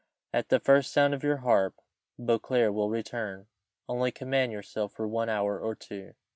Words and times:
At 0.33 0.49
the 0.49 0.59
first 0.59 0.91
sound 0.91 1.13
of 1.13 1.21
your 1.23 1.37
harp 1.45 1.79
Beauclerc 2.17 2.73
will 2.73 2.89
return 2.89 3.45
only 3.87 4.11
command 4.11 4.51
yourself 4.51 4.93
for 4.93 5.07
one 5.07 5.29
hour 5.29 5.59
or 5.59 5.75
two." 5.75 6.15